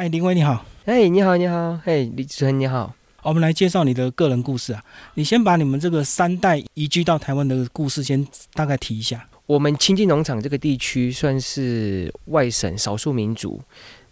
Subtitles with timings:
[0.00, 2.94] 哎，林威你好，哎，你好，你好，嘿，李主持人你好。
[3.22, 4.82] 我们来介绍你的个人故事啊。
[5.12, 9.28] 你先把你们这个三代移居到台湾的故事先大概提一下。
[9.44, 13.60] 我们清境农场这个地区算是外省少数民族。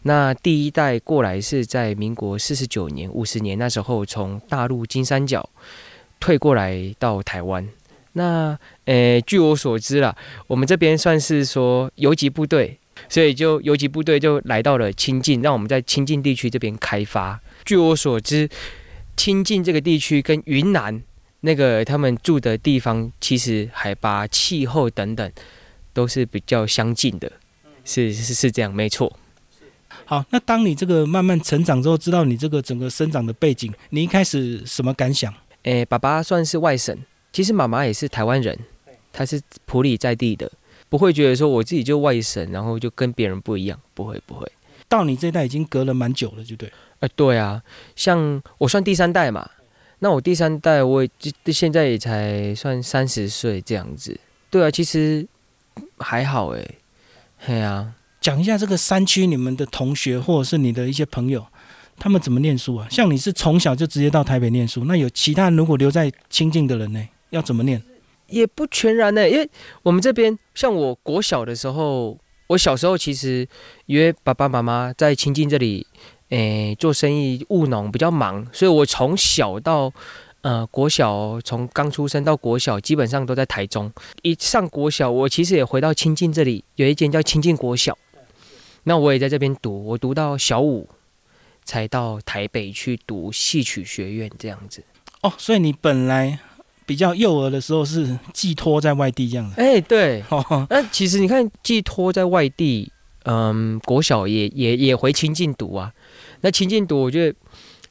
[0.03, 5.49] 那第一代过来是在民国四十九年、五十年那时候从大陆金三角
[6.21, 7.67] 退过来到台湾。
[8.13, 10.15] 那呃，据我所知啦，
[10.49, 12.79] 我们这边算是说游击部队。
[13.09, 17.41] 所以就游击部队就来到了清境，让我们在清境地区这边开发。
[17.65, 18.49] 据我所知，
[19.17, 21.03] 清境这个地区跟云南
[21.41, 25.33] 那个他们住的地方，其实海拔、气候等等
[25.93, 27.31] 都是比较相近的。
[27.85, 29.17] 是是是这样，没错。
[30.05, 35.33] 好，那当你这个慢慢成长之后，知道你这个整个生长的背景，你一开始什么感想？
[35.65, 36.97] 诶，爸爸算是外省，
[37.33, 38.59] 其实妈妈也是台湾人，
[39.13, 40.51] 她是普里在地的。
[40.89, 44.51] 不会觉得说我自己就外省，然后就跟别人不一样，不会不会。
[44.89, 46.73] 到你这代已经隔了蛮久了，就对。
[47.01, 47.63] 哎，对啊，
[47.95, 49.49] 像我算第三代嘛，
[49.99, 51.11] 那我第三代我也
[51.53, 54.19] 现在也才算三十岁这样子。
[54.51, 55.27] 对啊，其实
[55.99, 56.67] 还好哎。
[57.37, 61.47] 嘿啊，讲一下这个山区你们的同学或者是你的一些朋友，
[61.99, 62.89] 他们怎么念书啊？
[62.91, 67.81] 像你是从小就直接到台北念书，那有其他人如果留在清境的人呢，要怎么念？
[68.29, 69.49] 也不全然呢，因为
[69.83, 73.47] 我们这边像我国小的时候，我小时候其实
[73.87, 75.87] 因为爸爸妈妈在清境这里，
[76.29, 79.93] 诶做生意务农比较忙，所以我从小到
[80.43, 83.93] 呃国小，从刚出生到国小，基本上都在台中。
[84.23, 87.97] 一上国小，我其实也回到清境这里，有一间叫清境国小，
[88.85, 90.89] 那我也在这边读，我读到小五，
[91.65, 94.85] 才到台北去读戏曲学院这样子。
[95.23, 96.39] 哦，所以你本来。
[96.89, 100.25] 比较幼儿的时候是寄托在外地这样子，哎，对，
[100.71, 102.91] 那其实你看寄托在外地，
[103.25, 105.93] 嗯，国小也也也回清境读啊，
[106.41, 107.39] 那清境读我觉得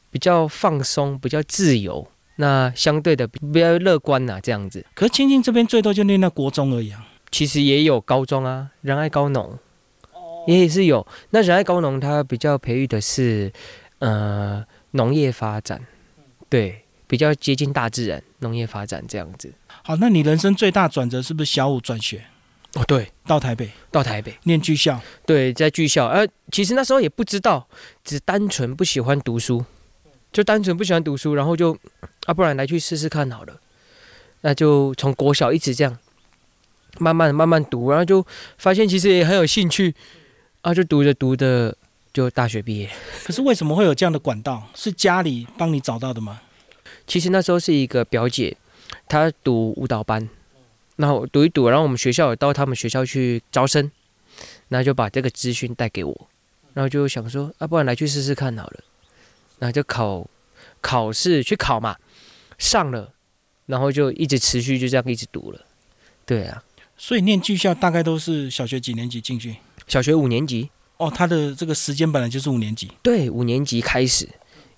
[0.10, 4.84] 比较放松，比较自由，那相对的比较乐观呐，这样子。
[4.96, 9.60] 可是清境这边最多就念到国中而已啊，其实也有高中啊，仁爱高农，
[10.48, 11.06] 也是有。
[11.30, 13.54] 那仁爱高农它比较培育的是
[14.00, 15.80] 呃农业发展，
[16.50, 16.82] 对。
[17.08, 19.54] 比较接近大自然，农业发展这样子。
[19.84, 22.26] 好，那你人生最大转折是不是小五转学？
[22.74, 25.00] 哦，对，到台北，到台北念剧校。
[25.26, 26.06] 对，在剧校。
[26.08, 27.68] 呃，其实那时候也不知道，
[28.04, 29.64] 只单纯不喜欢读书，
[30.32, 31.76] 就单纯不喜欢读书，然后就
[32.26, 33.60] 啊，不然来去试试看好了。
[34.42, 35.98] 那就从国小一直这样，
[37.00, 38.24] 慢慢慢慢读，然后就
[38.58, 39.96] 发现其实也很有兴趣
[40.62, 41.76] 啊，就读着读着
[42.14, 42.90] 就大学毕业。
[43.24, 44.68] 可是为什么会有这样的管道？
[44.76, 46.42] 是家里帮你找到的吗？
[47.08, 48.56] 其实那时候是一个表姐，
[49.08, 50.30] 她读舞蹈班，
[50.98, 53.90] 然后读一读，然后我们学校到他们学校去招生，
[54.68, 56.28] 然后就把这个资讯带给我，
[56.74, 58.84] 然后就想说，啊，不然来去试试看好了，
[59.60, 60.30] 然后就考
[60.82, 61.96] 考试去考嘛，
[62.58, 63.14] 上了，
[63.66, 65.62] 然后就一直持续就这样一直读了，
[66.26, 66.62] 对啊，
[66.98, 69.56] 所以念技校大概都是小学几年级进去？
[69.88, 70.70] 小学五年级。
[70.98, 72.92] 哦，他的这个时间本来就是五年级。
[73.04, 74.28] 对，五年级开始。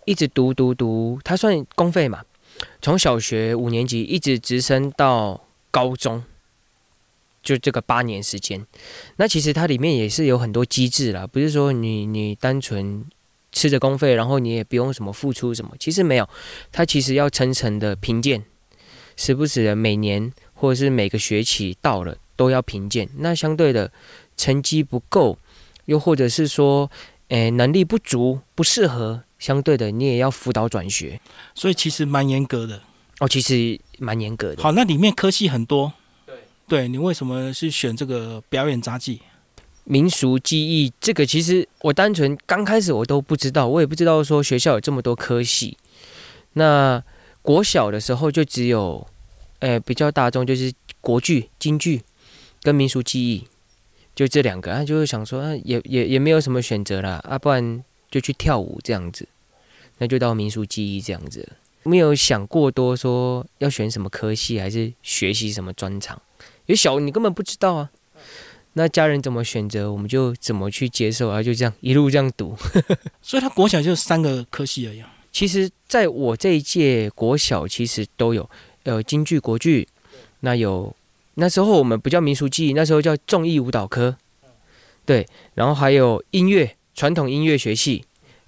[0.09, 2.24] 一直读读读，他算公费嘛？
[2.81, 5.40] 从小学五年级一直直升到
[5.70, 6.24] 高中，
[7.44, 8.66] 就这个八年时间。
[9.18, 13.06] 那其实它里面也是有很多机制啦，不是说你你单纯
[13.52, 15.75] 吃着公费，然后你也不用什么付出什么。
[15.80, 16.28] 其实没有，
[16.72, 18.44] 它其实要层层的评鉴，
[19.16, 23.08] 时不时的每年或者是每个学期到了都要评鉴。
[23.18, 23.91] 那相对的
[24.36, 25.38] 成绩不够，
[25.86, 26.90] 又或者是说，
[27.28, 29.22] 诶能力不足，不适合。
[29.40, 31.20] 相对的，你也要辅导转学，
[31.56, 32.82] 所以其实蛮严格的
[33.20, 33.28] 哦。
[33.28, 34.62] 其实蛮严格的。
[34.62, 35.94] 好，那里面科系很多。
[36.26, 36.36] 对，
[36.68, 39.22] 对你为什么是选这个表演杂技、
[39.86, 40.92] 民俗技艺？
[41.00, 45.78] 这个其实我单纯刚开始我都不知道，我也不知道说学校有这么多科系。
[46.54, 47.02] 那
[47.42, 49.08] 国小的时候就只有，
[49.60, 52.02] 诶，比较大众就是国剧、京剧
[52.62, 53.48] 跟民俗技艺，
[54.14, 54.74] 就这两个。
[54.74, 57.82] 啊，就是想说，也也也没有什么选择啦，啊，不然。
[58.09, 59.28] 就去跳舞这样子，
[60.00, 61.47] 那就到民俗记忆这样子，
[61.84, 66.22] 没有想过多说要选什么科系，还是学习什么专长。
[66.66, 67.90] 因为小你根本不知道啊，
[68.73, 72.56] 那家人怎么选择，我们就怎么去接受啊，就这样一路这样读。
[73.22, 75.03] 所以他国小就三个科系而已。
[75.32, 78.50] 其实在我这一届国小，其实都有，
[78.84, 79.88] 呃，京剧、国剧，
[80.40, 80.96] 那有
[81.35, 84.17] 那时候我们不叫民俗记忆，那时候叫综艺舞蹈科，
[85.06, 86.76] 对，然后还有音乐。
[86.99, 88.03] 传统音乐学系、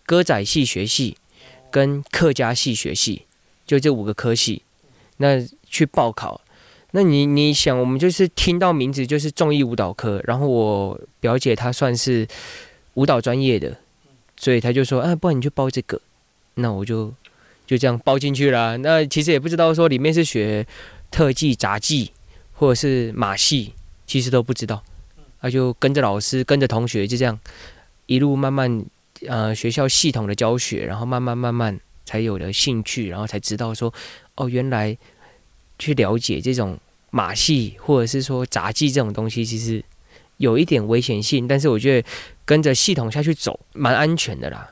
[0.05, 1.15] 歌仔戏学系
[1.71, 3.21] 跟客家戏学系，
[3.65, 4.63] 就这五个科系，
[5.15, 6.41] 那去报考。
[6.91, 12.27] 那你你想，我们就是听到名字就是综艺舞蹈科，然后我表姐她算是
[12.95, 13.77] 舞蹈专业的，
[14.35, 16.01] 所以他就说啊，不然你就报这个，
[16.55, 17.13] 那我就
[17.65, 18.77] 就这样报进去了。
[18.79, 20.67] 那其实也不知道说里面是学
[21.09, 22.11] 特技、杂技
[22.51, 23.71] 或者是马戏，
[24.05, 24.83] 其实都不知道。
[25.39, 27.39] 那就跟着老师、跟着同学就这样
[28.11, 28.85] 一路慢慢
[29.27, 33.93] 呃学校系统的教学，然后慢慢慢慢才有了兴趣，然后才知道说
[34.35, 34.97] 哦，原来
[35.79, 36.77] 去了解这种
[37.09, 39.83] 马戏或者是说杂技这种东西，其实
[40.37, 42.07] 有一点危险性，但是我觉得
[42.43, 44.69] 跟着系统下去走蛮安全的啦。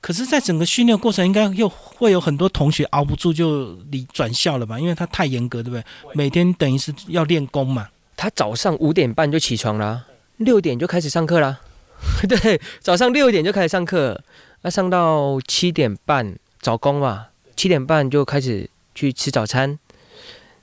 [0.00, 4.78] 可是，在整个训练过程，应该又会有很多同学熬不住就离转校了吧？
[4.78, 5.82] 因为他太严格，对不对？
[6.12, 7.88] 每天等于是要练功嘛。
[8.14, 10.04] 他早上五点半就起床啦，
[10.36, 11.58] 六点就开始上课啦。
[12.28, 14.22] 对，早上六点就开始上课，
[14.62, 19.78] 那上到七点半早工嘛，七点半就开始去吃早餐。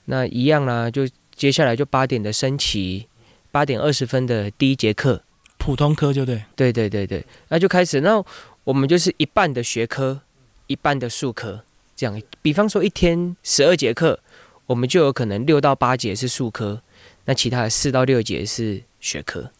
[0.05, 3.07] 那一样啦，就接下来就八点的升旗，
[3.51, 5.21] 八点二十分的第一节课，
[5.57, 6.43] 普通科就对。
[6.55, 8.01] 对对对对，那就开始。
[8.01, 8.23] 那
[8.63, 10.21] 我们就是一半的学科，
[10.67, 11.63] 一半的数科，
[11.95, 12.19] 这样。
[12.41, 14.19] 比方说一天十二节课，
[14.65, 16.81] 我们就有可能六到八节是数科，
[17.25, 19.51] 那其他的四到六节是学科。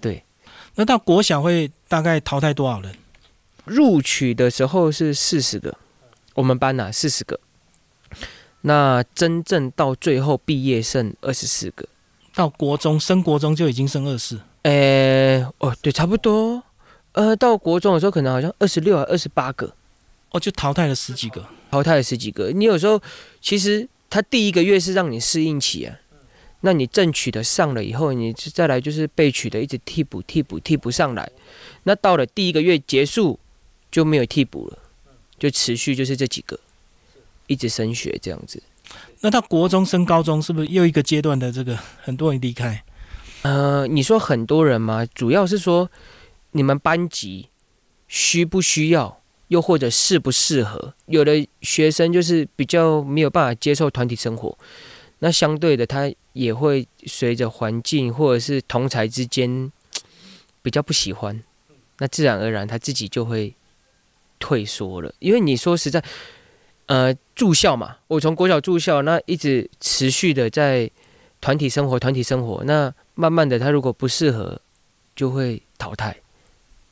[0.00, 0.22] 对，
[0.78, 2.94] 那到国小会大概淘汰多少人？
[3.64, 5.76] 录取的时候是四十个，
[6.34, 7.40] 我们班呐四十个。
[8.60, 11.84] 那真正到最后毕业剩二十四个，
[12.32, 14.38] 到国中升国中就已经剩二十。
[14.62, 16.62] 诶，哦，对，差不多。
[17.10, 19.74] 呃，到国中的时候可能好像二十六还二十八个，
[20.30, 22.52] 哦，就淘汰了十几个，淘汰了十几个。
[22.52, 23.02] 你有时候
[23.40, 25.96] 其实他第一个月是让你适应期啊，
[26.60, 31.30] 那你正取的上了以后，你再来就是被取的一直替补替补替补上来，
[31.84, 33.38] 那到了第一个月结束
[33.90, 34.78] 就没有替补了，
[35.38, 36.58] 就持续就是这几个
[37.46, 38.62] 一直升学这样子。
[39.20, 42.84] 那到国中升高中是不是又一个阶段的这个很多人离开？
[43.42, 45.06] 呃，你说很多人吗？
[45.14, 45.90] 主要是说。
[46.52, 47.50] 你们班级
[48.08, 50.94] 需不需要，又或者适不适合？
[51.04, 54.56] 有的学生就是比较没有办法接受团体生活，
[55.18, 59.72] 那相对的他也会随着环境或者是同才之间
[60.62, 61.42] 比较不喜欢，
[61.98, 63.54] 那自然而然他自己就会
[64.38, 65.12] 退缩了。
[65.18, 66.02] 因为你说实在，
[66.86, 70.88] 呃，住校嘛，我从国小住校，那一直持续的在
[71.40, 74.60] 团体生活，团体生活，那慢慢的他如果不适合，
[75.16, 76.16] 就会淘汰。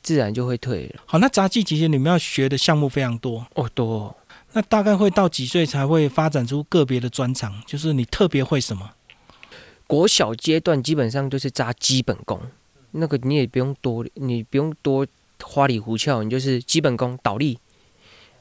[0.03, 1.01] 自然就会退了。
[1.05, 4.15] 好，那杂技其实你们要学的项目非常多哦，多。
[4.53, 7.61] 那大概会到几岁才会发展出个别的专长？
[7.65, 8.91] 就是你特别会什么？
[9.87, 12.41] 国小阶段基本上都是扎基本功，
[12.91, 15.07] 那个你也不用多，你不用多
[15.41, 17.57] 花里胡哨，你就是基本功，倒立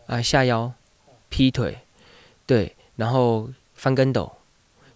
[0.07, 0.73] 啊，下腰，
[1.29, 1.79] 劈腿，
[2.47, 4.33] 对，然后翻跟斗，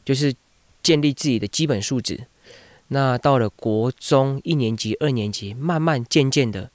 [0.05, 0.35] 就是
[0.83, 2.27] 建立自己的基本素质。
[2.89, 6.69] 那到了国中一年级、二年级，慢慢渐渐的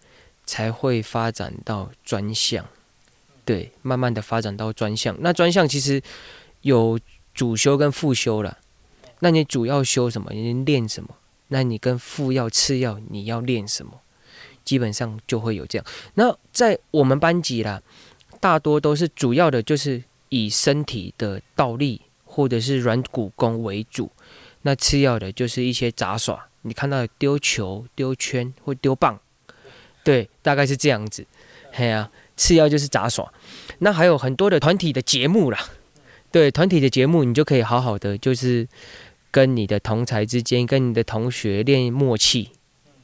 [0.46, 2.66] 才会发展到专项，
[3.44, 5.18] 对，慢慢的发展到专项。
[5.20, 6.02] 那专项其实
[6.62, 6.98] 有
[7.34, 8.60] 主修跟副修了。
[9.20, 10.32] 那你主要修什么？
[10.34, 11.10] 你练什么？
[11.50, 14.02] 那你跟副要、次要你要练什么？
[14.64, 15.86] 基本上就会有这样。
[16.16, 17.82] 那在我们班级啦，
[18.40, 24.10] 大多都是主要的就是以身体的倒立或者是软骨功为主。
[24.64, 29.20] 那次要的就是一些杂耍，你看到丢球、丢圈或丢棒，
[30.04, 31.24] 对，大概是这样子。
[31.72, 33.32] 嘿啊，次要就是杂耍。
[33.80, 35.60] 那还有很多的团体的节目啦，
[36.32, 38.68] 对，团体的节目你就可以好好的，就是
[39.36, 42.52] 跟你的同才之间、跟你的同学练默契，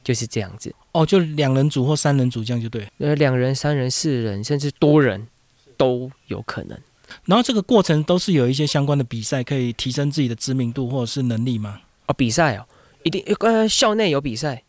[0.02, 0.74] 就是这样子。
[0.92, 2.88] 哦，就两人组或三人组这样就对。
[2.96, 5.28] 呃，两人、三人、四人，甚至多人
[5.76, 6.78] 都有可能。
[7.26, 11.82] 然后这个过程都是有一些相关的比赛，可以提升自己的知名度或者是能力吗？
[12.06, 12.64] 哦，比赛哦，
[13.02, 14.62] 一定呃校内有比赛，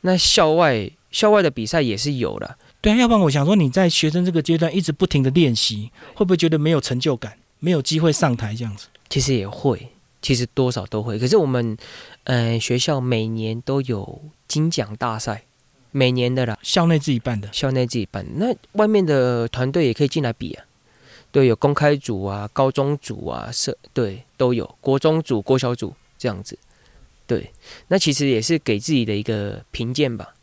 [0.00, 2.56] 那校外校外的比赛也是有的。
[2.80, 8.86] 对啊，要不然我想说你在学生这个阶段一直不停的练习，会不会觉得没有成就感，没有机会上台这样子？
[9.10, 11.18] 其实也会，其实多少都会。
[11.18, 11.76] 可是我们
[12.24, 15.44] 呃学校每年都有金奖大赛，
[15.90, 18.26] 每年的啦，校内自己办的，校内自己办。
[18.36, 20.64] 那外面的团队也可以进来比啊。
[21.30, 26.58] 对，有公开组啊，高中组啊，社对都有，国中组、国小组这样子。
[27.26, 27.52] 对，
[27.88, 30.34] 那其实也是给自己的一个评鉴吧。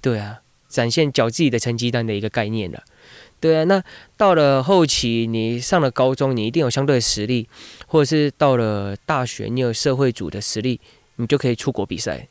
[0.00, 2.82] 对啊，展现缴自己的成绩单的一个概念了。
[3.40, 3.82] 对啊，那
[4.16, 7.48] 到了后期，你上了高中，你一定有相对的实力，
[7.86, 10.80] 或者是到了大学，你有社会组的实力，
[11.16, 12.28] 你就可以出国比赛。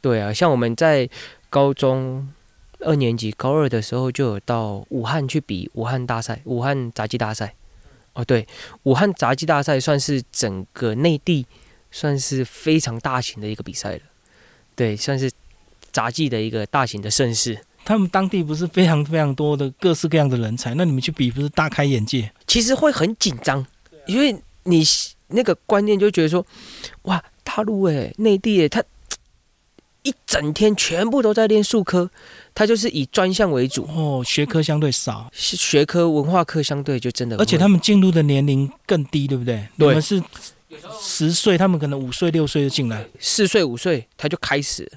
[0.00, 1.10] 对啊，像我们在
[1.50, 2.32] 高中。
[2.80, 7.56] 二年级高二的时候就有到武汉去比武汉大赛，武汉杂技大赛。
[8.12, 8.46] 哦，对，
[8.84, 11.44] 武汉杂技大赛算是整个内地
[11.90, 14.02] 算是非常大型的一个比赛了。
[14.76, 15.28] 对，算是
[15.90, 17.58] 杂技的一个大型的盛事。
[17.88, 22.30] 他们当地不是非常非常多的各式各样的人才，那你们去比不是大开眼界？
[22.46, 23.64] 其实会很紧张，
[24.06, 24.84] 因为你
[25.28, 26.44] 那个观念就觉得说，
[27.04, 28.84] 哇，大陆哎，内地哎，他
[30.02, 32.10] 一整天全部都在练数科，
[32.54, 39.66] 他就是以专项为主哦，学科相对少，学科文化课相对就真的，而且他们进入的年龄更低，对不对？
[39.78, 40.22] 对，你们是
[41.00, 44.92] 十岁，他们可能五岁六岁就进来，四岁五岁他就开始，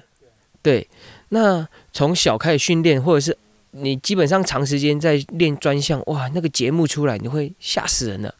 [0.60, 0.86] 对。
[1.34, 3.34] 那从小开始训练，或者是
[3.70, 8.34] 你基本上长时间在练专项，哇，那个节目出来你会吓死人了。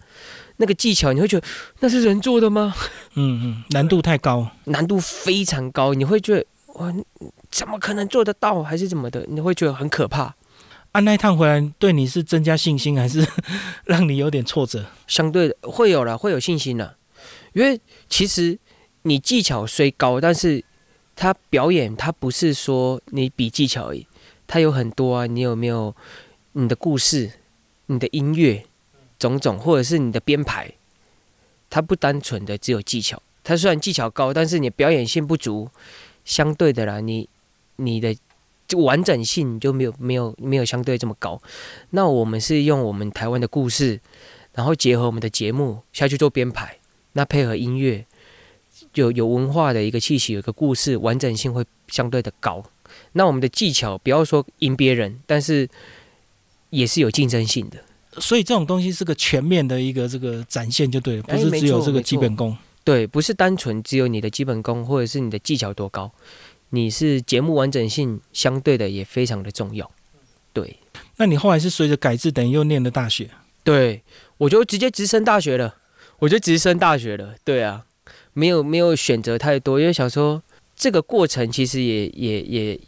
[0.59, 1.47] 那个技巧你会觉得
[1.81, 2.75] 那是人做的吗？
[3.15, 6.45] 嗯嗯，难度太高，难度非常高，你会觉得
[6.75, 6.93] 哇，
[7.51, 8.63] 怎么可能做得到？
[8.63, 9.25] 还是怎么的？
[9.27, 10.35] 你会觉得很可怕。
[10.93, 13.27] 按那一趟回来，对你是增加信心，还是
[13.87, 14.85] 让你有点挫折？
[15.07, 16.97] 相对的会有了，会有信心了，
[17.55, 17.81] 因为
[18.11, 18.59] 其实
[19.01, 20.63] 你技巧虽高，但是。
[21.15, 24.07] 他表演，他不是说你比技巧而已，
[24.47, 25.27] 他有很多啊。
[25.27, 25.95] 你有没有
[26.53, 27.33] 你的故事、
[27.87, 28.65] 你的音乐
[29.19, 30.73] 种种，或者是你的编排？
[31.71, 35.71] 他不单纯的只有技巧，他虽然技巧高，但是你表演性不足，
[36.25, 37.29] 相对的啦，你
[37.77, 38.15] 你的
[38.77, 41.41] 完整性就没有没有没有相对这么高。
[41.91, 44.01] 那我们是用我们台湾的故事，
[44.55, 46.79] 然后结合我们的节目下去做编排，
[47.13, 48.07] 那配合音乐。
[48.95, 52.63] 有有文化的一个气息，有一个故事，完整性会相对的高。
[53.13, 55.69] 那我们的技巧，不要说赢别人，但是
[56.71, 57.79] 也是有竞争性的。
[58.19, 62.57] 所以这种东西是个全面的一个这个展现，就对了，不是只有这个基本功。
[62.85, 66.11] 对，不是单纯只有你的基本功，或者是你的技巧多高，
[66.71, 69.91] 你是节目完整性相对的也非常的重要。
[70.53, 70.77] 对。
[71.17, 73.31] 那你后来是随着改制，等于又念了大学？
[73.65, 74.03] 对，
[74.37, 75.77] 我就直接直升大学了，
[76.19, 77.37] 我就直升大学了。
[77.45, 77.87] 对啊。
[78.35, 80.43] 没有没有选择太多，因为想说
[80.75, 82.81] 这个过程其实也也也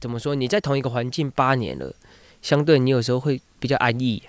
[0.00, 0.34] 怎么说？
[0.34, 1.94] 你在同一个环境八年了，
[2.40, 4.22] 相对你有时候会比较安逸。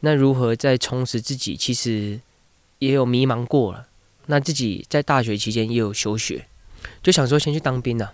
[0.00, 1.56] 那如何再充实自己？
[1.56, 2.20] 其实
[2.78, 3.86] 也有迷茫过了。
[4.26, 6.46] 那自己在大学期间也有休学，
[7.02, 8.12] 就想说先去当兵啊。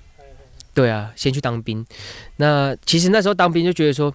[0.74, 1.84] 对啊，先去当兵。
[2.36, 4.14] 那其实那时候当兵就觉得说，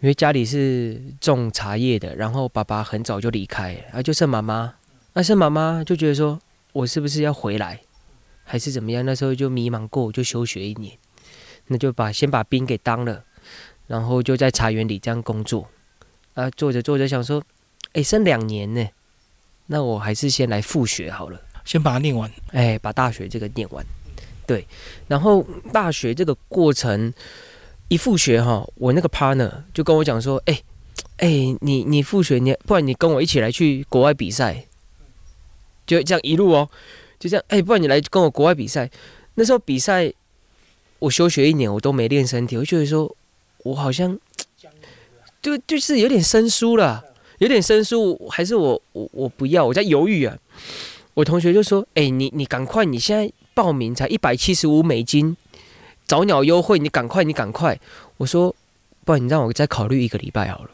[0.00, 4.74] 因为家里是种茶叶的，然后爸爸很早就离开，然后就剩妈妈。
[5.16, 6.40] 那是妈妈就觉得说，
[6.72, 7.80] 我是不是要回来，
[8.42, 9.06] 还是怎么样？
[9.06, 10.98] 那时候就迷茫过，就休学一年，
[11.68, 13.24] 那就把先把兵给当了，
[13.86, 15.68] 然后就在茶园里这样工作。
[16.34, 17.40] 啊，做着做着想说，
[17.92, 18.84] 哎，剩两年呢，
[19.66, 22.28] 那我还是先来复学好了，先把它念完。
[22.48, 23.86] 哎，把大学这个念完。
[24.44, 24.66] 对，
[25.06, 27.14] 然后大学这个过程
[27.86, 30.60] 一复学哈，我那个 partner 就跟我讲说，哎，
[31.18, 31.28] 哎，
[31.60, 34.66] 你你复学，你不然你跟我一起来去国外比赛。
[35.86, 36.68] 就这样一路哦，
[37.18, 38.90] 就这样哎，不然你来跟我国外比赛。
[39.34, 40.12] 那时候比赛，
[41.00, 43.16] 我休学一年，我都没练身体，我觉得说，
[43.64, 44.18] 我好像
[45.42, 47.04] 就就是有点生疏了，
[47.38, 50.38] 有点生疏，还是我我我不要，我在犹豫啊。
[51.14, 55.36] 我同学就说：“哎，你你赶快，你现在报名才一百七十五美金，
[56.06, 57.78] 早鸟优惠，你赶快，你赶快。”
[58.18, 58.54] 我说
[59.04, 60.70] ：“不然你让我再考虑一个礼拜好了。”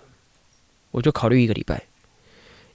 [0.92, 1.82] 我就考虑一个礼拜，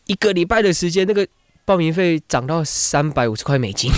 [0.07, 1.27] 一个礼拜的时间，那个。
[1.65, 3.91] 报名费涨到三百五十块美金，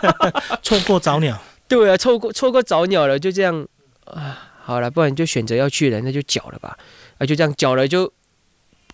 [0.62, 1.40] 错过早鸟。
[1.68, 3.66] 对啊，错过错过早鸟了，就这样
[4.04, 4.48] 啊。
[4.64, 6.78] 好了，不然就选择要去了，那就缴了吧。
[7.18, 8.12] 啊，就这样缴了，就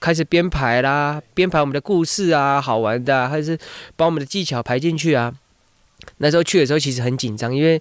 [0.00, 3.58] 开始编排啦，编排我们的故事啊，好玩的，还是
[3.94, 5.34] 把我们的技巧排进去啊。
[6.18, 7.80] 那时候去的时候其实很紧张，因为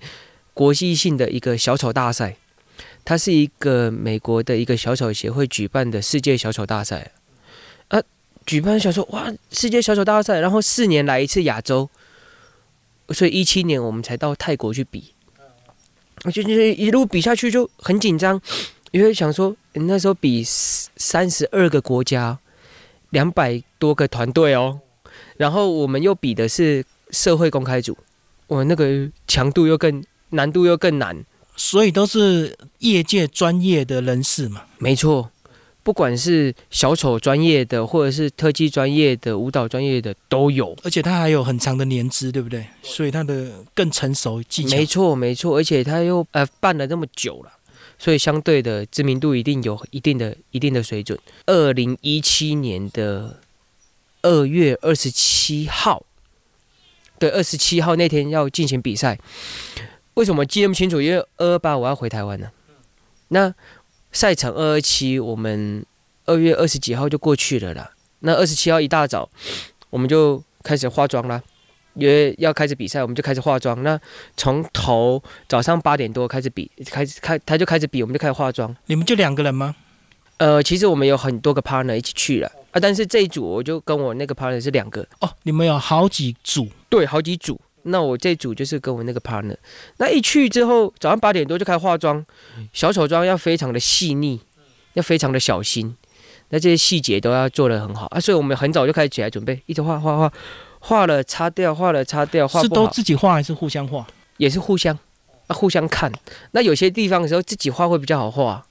[0.53, 2.36] 国际性的一个小丑大赛，
[3.06, 7.12] 它是一个美国的一个小丑协会举办的世界小丑大赛。
[8.48, 11.89] 举办想说哇，世界小丑大赛，然后四年来一次亚洲，
[13.10, 15.13] 所以一七年我们才到泰国去比，
[16.24, 18.42] 我就一路比下去就很紧张，
[18.92, 22.39] 因为想说那时候比三十二个国家，
[23.10, 24.80] 两百多个团队哦，
[25.36, 27.98] 然后我们又比的是社会公开组，
[28.48, 31.25] 我那个强度又更难度又更难，
[31.58, 35.30] 所以都是业界专业的人士嘛，没错。
[35.88, 42.67] 不管是小丑专业的，或者是特技专业的、舞蹈专业的都有，而且他还有很长的年资，对不对？
[42.82, 44.75] 所以他的更成熟技巧。
[44.75, 47.53] 没错，没错，而且他又呃办了那么久了，
[47.98, 51.17] 所以相对的知名度一定有一定的、一定的水准。
[51.46, 53.39] 二零一七年的
[54.24, 56.03] 二月二十七号，
[57.17, 59.17] 对，二十七号那天要进行比赛。
[60.15, 61.00] 为什么记那么清楚？
[61.01, 62.51] 因为二二八我要回台湾了。
[63.29, 63.56] 那。
[64.17, 65.86] 赛程二二七，我们
[66.25, 67.91] 二月二十几号就过去了啦。
[68.21, 69.29] 那二十七号一大早，
[69.91, 71.39] 我们就开始化妆啦。
[71.93, 73.83] 因为要开始比赛，我们就开始化妆。
[73.83, 74.00] 那
[74.36, 78.75] 从头早上八点多开始比，开始开他就开始比，我们就开始化妆。
[78.88, 79.75] 你们就两个人吗？
[80.38, 87.62] 呃，其实我们有很多个 partner 一起去了啊，但是这一组我就跟我那个 partner 是两个，哦，你们有好几组，对，好几组。
[87.88, 89.56] 那我这组就是跟我那个 partner，
[89.98, 92.25] 那一去之后，早上八点多就开始化妆，
[92.74, 94.39] 小丑妆要非常的细腻，
[94.94, 95.96] 要非常的小心，
[96.50, 98.08] 那这些细节都要做得很好。
[98.08, 100.34] 啊，所以我们很早就开始起来准备，一直画画画，
[100.79, 104.06] 画了擦掉，画了擦掉，画是都自己画还是互相画？
[104.38, 104.98] 也是互相
[105.48, 106.12] 啊互相看。
[106.51, 108.65] 那有些地方的时候自己画会比较好画，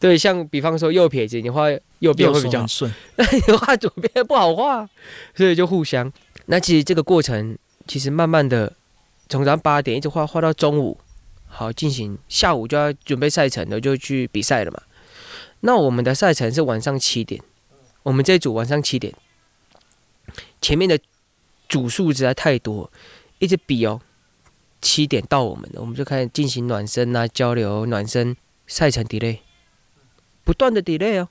[0.00, 4.88] 对，像比方说右撇子，你画右边会比较顺，那 你画左边不好画，
[5.34, 6.10] 所以就互相。
[6.46, 7.56] 那其实这个过程，
[7.92, 8.72] 其实慢慢的
[9.28, 10.96] 从早上八点一直画画到中午，
[11.46, 14.80] 好进行，下午就要准备赛程了，就去比赛了嘛。
[15.60, 17.42] 那我们的赛程是晚上七点，
[18.02, 19.12] 我们这组晚上七点，
[20.62, 20.98] 前面的
[21.68, 22.90] 组数实在太多，
[23.40, 24.00] 一直比哦，
[24.80, 28.34] 七点到我们了，我们就开始进行暖身啊，交流暖身，
[28.66, 29.40] 赛程 delay，
[30.44, 31.28] 不断的 delay 哦。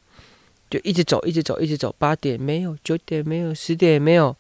[0.70, 1.96] 就一直走，一直走，一直走。
[1.98, 4.38] 八点没有，九点没有，十点没有，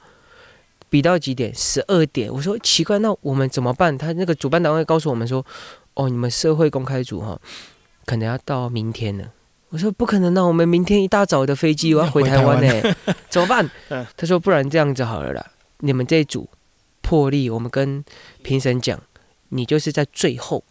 [0.91, 1.55] 比到几点？
[1.55, 2.31] 十二点。
[2.31, 3.97] 我说奇怪，那我们怎么办？
[3.97, 5.43] 他那个主办单位告诉我们说，
[5.93, 7.39] 哦，你们社会公开组哈，
[8.05, 9.31] 可能要到明天了。
[9.69, 12.95] 我说不可能啊，我们明天一大早的飞机，我要回台湾呢，
[13.29, 14.05] 怎么办 嗯？
[14.17, 16.49] 他说不然这样子好了啦，你们这一组
[17.01, 18.03] 破例，我们跟
[18.43, 19.01] 评审讲，
[19.47, 20.65] 你就是在最后。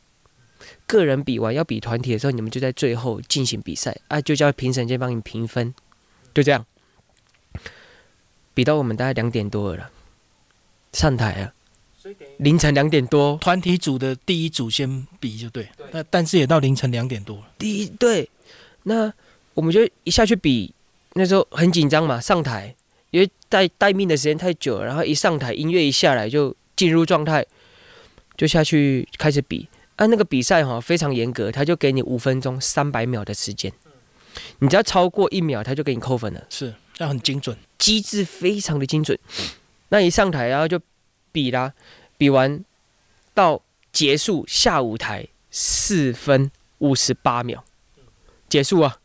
[0.86, 5.72] 个人比完要比团体的时候，你们就在最后进行比赛啊，就叫评审先帮你评分，
[6.34, 6.66] 就这样。
[8.52, 9.90] 比到我们大概两点多了啦，
[10.92, 11.52] 上台啊，
[12.38, 18.28] 凌晨两点多，团体组的第一组先比就对，那但是也到凌晨两点多了，第一对，
[18.84, 19.12] 那
[19.54, 20.72] 我们就一下去比，
[21.14, 22.74] 那时候很紧张嘛，上台，
[23.10, 27.44] 因为待待命的时间太久了，然后一上台音乐一下来就进入状态，
[28.36, 29.68] 就下去开始比。
[29.96, 33.70] 啊，那个比赛哈非常严格，他就给你五分钟三百秒的时间，
[34.60, 36.42] 你只要超过一秒，他就给你扣分了。
[36.48, 37.54] 是要很精准。
[37.76, 39.18] 机制非常的精准。
[39.90, 40.80] 那一上台，然后就
[41.30, 41.72] 比啦，
[42.16, 42.64] 比完
[43.34, 47.62] 到结束下舞台四分五十八秒
[48.48, 48.96] 结束啊！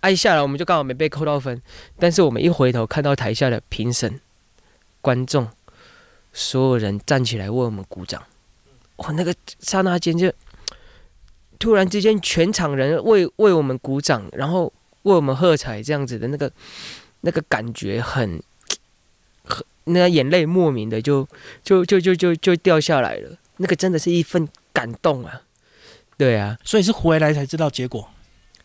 [0.00, 1.60] 挨下来我们就刚好没被扣到分，
[1.98, 4.20] 但是我们一回头看到台下的评审、
[5.00, 5.48] 观众，
[6.32, 8.22] 所有人站起来为我们鼓掌，
[8.96, 10.32] 哇，那个刹那间就
[11.58, 14.72] 突然之间全场人为为我们鼓掌，然后
[15.02, 16.50] 为我们喝彩，这样子的那个
[17.20, 18.42] 那个感觉很，
[19.84, 21.26] 那眼泪莫名的就
[21.62, 25.42] 就就就就就掉下来了，那个真的是一份感动啊！
[26.16, 28.08] 对啊，所以是回来才知道结果。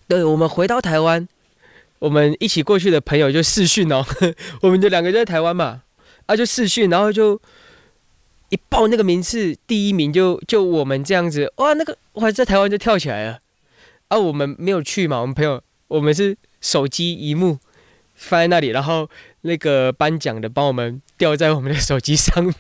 [0.07, 1.27] 对，我们回到台湾，
[1.99, 4.05] 我们一起过去的朋友就试训哦，
[4.61, 5.81] 我们就两个就在台湾嘛，
[6.27, 7.41] 啊就试训，然后就
[8.49, 13.39] 一报那个名次，第一名就就我们这样子，哇，那个哇在台湾就跳起来了，
[14.09, 17.57] 啊我们没有去嘛，我们朋友我们是手机一幕
[18.13, 19.09] 放在那里，然后
[19.41, 22.55] 那个颁奖的帮我们吊在我们的手机上面，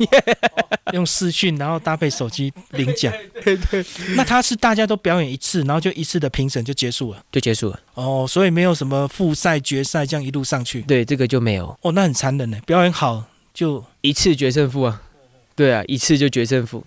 [0.93, 3.13] 用视讯，然后搭配手机领奖。
[3.43, 3.85] 对对。
[4.15, 7.23] 那他是大家都表演一次，然后就一次的评审就结束了。
[7.31, 7.79] 就结束了。
[7.93, 10.81] 哦，所以没有什么复赛、决赛这样一路上去。
[10.81, 11.77] 对，这个就没有。
[11.81, 12.57] 哦，那很残忍呢。
[12.65, 15.01] 表演好就一次决胜负啊。
[15.55, 16.83] 对啊，一次就决胜负。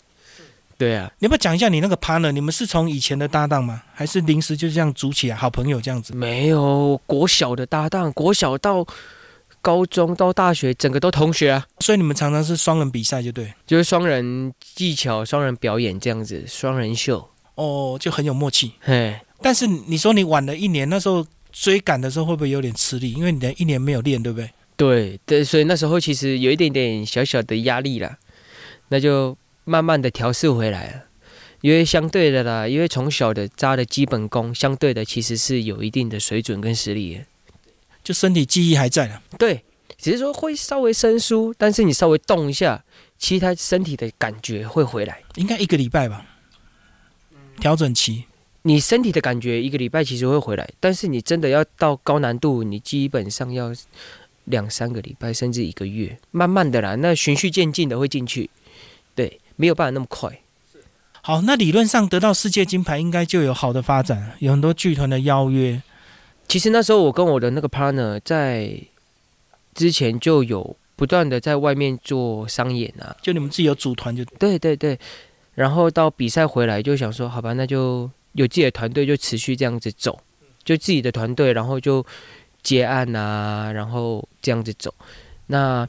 [0.79, 2.31] 对啊，你要不要讲一下你那个 partner？
[2.33, 3.83] 你们是从以前的搭档吗？
[3.93, 6.15] 还是临时就这样组起来，好朋友这样子？
[6.15, 8.87] 没有，国小的搭档，国小到
[9.61, 11.67] 高中到大学，整个都同学啊。
[11.81, 13.53] 所以你们常常是双人比赛，就对。
[13.67, 17.29] 就是双人技巧、双人表演这样子，双人秀。
[17.55, 18.73] 哦，就很有默契。
[18.81, 23.13] 嘿，但是你说你晚了一年，那时候追赶的时候会不会有点吃力？
[23.13, 24.51] 因为你的一年没有练，对不对？
[24.77, 28.17] 对对，所以那时候其实有一点点小小的压力啦，
[28.89, 31.03] 那就慢慢的调试回来了。
[31.61, 37.25] 因为相对的啦，因为从小的扎的基本功，相对的其实是有一定的水准跟实力的。
[38.11, 39.23] 就身体记忆还在了。
[39.39, 39.63] 对，
[39.97, 42.83] 只是说会稍微生疏，但是你稍微动一下，
[43.17, 45.23] 其实他身体的感觉会回来。
[45.37, 46.27] 应该一个礼拜吧，
[47.61, 48.25] 调整期。
[48.63, 53.73] 你身体的感觉一个礼拜其实会回来，但是你真的要到高难度，你基本上要
[54.47, 58.51] 两三个礼拜甚至一个月，慢慢的啦，那循序渐进的会进去。
[59.15, 60.41] 对，没有办法那么快。
[61.23, 65.81] 好，那理论上得到世界金牌应该就有好的发展，有很多剧团的邀约。
[66.51, 68.77] 其实那时候我跟我的那个 partner 在
[69.73, 74.99] 之前就有不断的在外面做商演啊，就你们自己有组团就对对对，
[75.55, 80.19] 然后到比赛回来就想说，好吧，那就有自己的团队就持续这样子走，
[80.65, 82.05] 就自己的团队，然后就
[82.65, 84.93] 接案啊，然后这样子走。
[85.47, 85.89] 那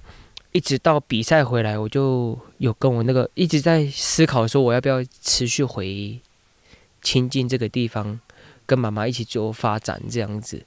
[0.52, 6.20] 一直到比赛回来，我就有跟我那个一直在思考说，我要不要持续回
[7.02, 8.20] 亲近这个地方，
[8.66, 10.64] 跟妈妈一起做发展这样子。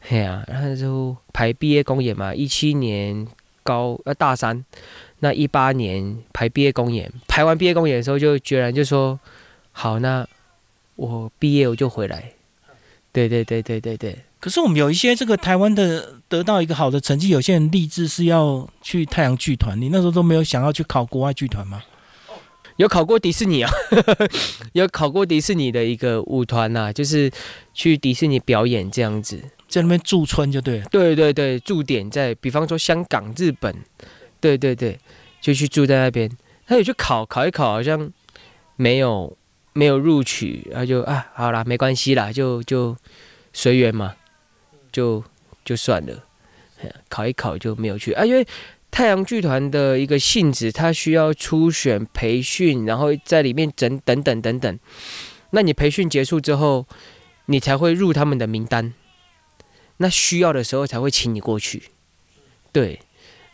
[0.00, 3.26] 嘿呀，然后就排毕业公演嘛，一七年
[3.62, 4.64] 高呃大三，
[5.18, 9.20] 那一八年排毕业公演，排完毕业公演的时候就决然就说，
[9.72, 10.26] 好，那
[10.96, 12.32] 我毕业我就回来。
[13.12, 14.18] 对对对对对对。
[14.38, 21.82] 可是我们有一些这个台湾的得到一个好的成绩，有些人立志是要去太阳剧团，你那时候都没有想要去考国外剧团吗？
[22.80, 23.70] 有考过迪士尼啊，
[24.72, 27.30] 有考过迪士尼的一个舞团呐，就是
[27.74, 29.38] 去迪士尼表演这样子，
[29.68, 30.86] 在那边驻村就对了。
[30.90, 33.76] 对对对，驻点在，比方说香港、日本，
[34.40, 34.98] 对对对，
[35.42, 36.30] 就去住在那边。
[36.66, 38.10] 他有去考，考一考好像
[38.76, 39.36] 没有
[39.74, 42.96] 没有录取，然后就啊，好啦，没关系啦，就就
[43.52, 44.14] 随缘嘛。
[44.90, 45.22] 就
[45.66, 46.24] 就算了，
[47.10, 48.44] 考一考就没有去啊，因为
[48.90, 54.78] 太阳剧团的一个性质，它需要初选、培训，然后在里面整等等等等。
[55.50, 56.86] 那你培训结束之后，
[57.46, 58.92] 你才会入他们的名单。
[59.98, 61.84] 那需要的时候才会请你过去。
[62.72, 63.00] 对，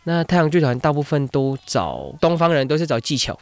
[0.03, 3.37] 那太阳剧团大部分都找东方人，都是找技巧，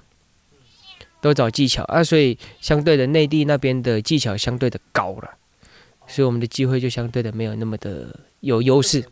[1.21, 5.38] 都找技巧啊，所以相对的内地那边的技巧相对的高了。
[6.08, 9.03] 所以我们的机会就相对的没有那么的有优势，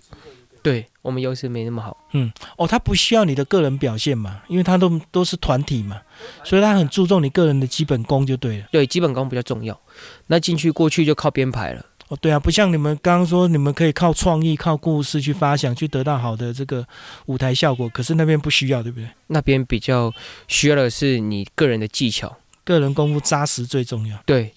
[0.64, 1.96] 对我们优势没那么好。
[2.14, 6.02] 嗯，哦，他不需要你的个人表现嘛，因为他都都是团体嘛，
[6.44, 8.68] 所以他很注重你个人的基本功就对了。
[8.72, 9.80] 对，基本功比较重要。
[10.28, 11.86] 那进去过去就靠编排了。
[12.08, 16.86] 哦，对啊，不像你们刚刚说，你们可以靠创意、靠故事去发想，去得到好的这个
[17.28, 17.88] 舞台效果。
[17.90, 19.08] 可是那边不需要，对不对？
[19.28, 20.12] 那边比较
[20.48, 24.18] 需要的是你个人的技巧，个人功夫扎实最重要。
[24.26, 24.54] 对。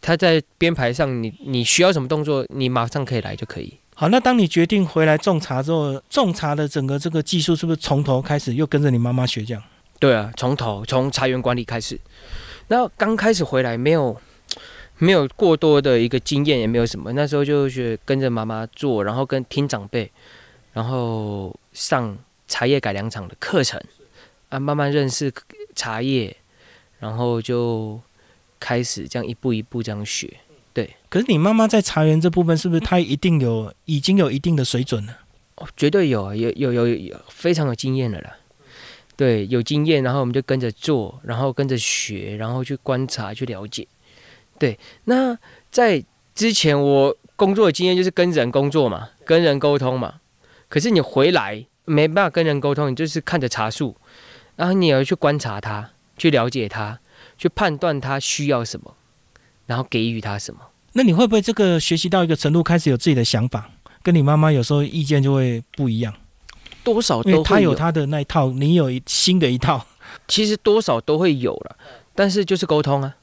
[0.00, 3.74] 他在编排上，你你需要什么动作，你马上可以来就可以。
[4.00, 9.60] 好，那当你决定回来种茶之后，种茶的整个这个技术是不是从头开始又跟着你妈妈学这样？
[9.98, 11.98] 对啊，从头从茶园管理开始。
[12.68, 14.16] 那刚开始回来没有
[14.98, 20.08] 没有过多的一个经验，也没有什么，那时候就是跟着妈妈做，然后跟听长辈，
[20.72, 23.82] 然后上茶叶改良厂的课程
[24.48, 25.32] 啊，慢慢认识
[25.74, 26.36] 茶叶，
[27.00, 28.00] 然后就。
[28.60, 30.36] 开始这样一步一步这样学，
[30.78, 30.94] 对。
[31.08, 35.18] 可是你妈妈在茶园这部分是不是她一定有已经有一定的水准了？
[35.56, 38.36] 哦，绝对有，有有有有非常有经验的了。
[39.16, 43.88] 对，有经验，然后我们就跟着做，然后跟着学，然后去观察去了解。
[44.56, 45.36] 对，那
[45.72, 50.20] 在之前我工作的经验就是跟人工作嘛，跟人沟通嘛。
[50.68, 53.96] 可是你回来没办法跟人沟通，你就是看着茶树，
[54.54, 57.00] 然后你要去观察它，去了解它。
[57.36, 58.96] 去判断它需要什么，
[59.66, 60.60] 然后给予他什么。
[60.92, 63.70] 那你会不会这个学习到一个程度，开始有自己的想法，
[64.02, 66.14] 跟你妈妈有时候意见就会不一样？
[66.82, 69.86] 多少都他有他的那一套，你有新的一套。
[70.26, 71.76] 其实多少都会有了，
[72.14, 73.16] 但是就是沟通啊，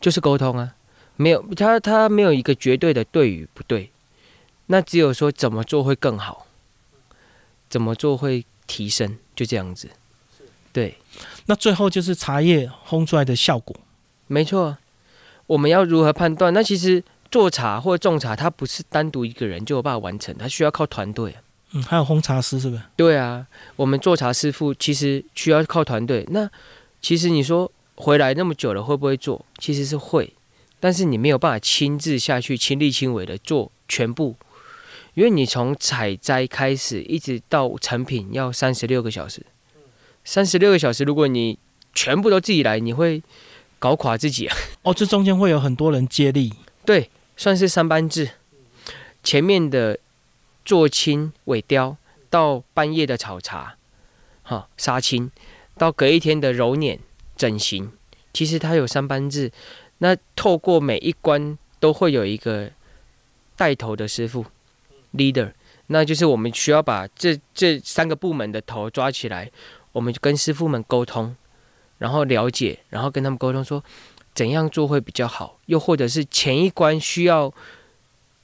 [0.00, 0.74] 就是沟通啊，
[1.14, 3.90] 没有他他没有一个绝对的对与不对，
[4.66, 6.46] 那只有说怎么做会更好，
[7.68, 9.88] 怎么做会提升，就这样子。
[10.72, 10.98] 对，
[11.46, 13.76] 那最后就是茶叶烘出来的效果，
[14.26, 14.76] 没错。
[15.50, 16.54] 我们要如何判断？
[16.54, 21.34] 那其实做茶或种茶，它不是单独一个人就有办法完成，它需要靠团队。
[21.72, 22.82] 嗯，还有烘茶师是不是？
[22.94, 26.24] 对啊，我们做茶师傅其实需要靠团队。
[26.30, 26.48] 那
[27.02, 29.44] 其实你说回来那么久了，会不会做？
[29.58, 30.32] 其实是会，
[30.78, 34.36] 但是你没有办法亲自下去亲力亲为的做全部，
[35.14, 39.44] 因为你从采摘开始一直到成品要三十六个小时。
[40.24, 41.58] 三十六个小时，如果你
[41.92, 43.20] 全部都自己来，你会
[43.80, 44.56] 搞垮自己啊！
[44.82, 46.52] 哦，这中间会有很多人接力，
[46.84, 48.30] 对，算是三班制。
[49.24, 49.98] 前面的
[50.64, 51.96] 做青、尾雕，
[52.28, 53.76] 到半夜的炒茶，
[54.42, 55.30] 哈，杀青，
[55.76, 57.00] 到隔一天的揉捻、
[57.36, 57.90] 整形，
[58.32, 59.50] 其实它有三班制。
[59.98, 62.70] 那透过每一关都会有一个
[63.56, 64.46] 带头的师傅
[65.14, 65.52] ，leader，
[65.88, 69.50] 那就是我们需要把这这三个部门的头抓起来。
[69.92, 71.34] 我们就跟师傅们沟通，
[72.00, 73.84] 然后了解，然后跟他们沟通说
[74.34, 77.52] 怎样做会比较好，又或者是前一关需要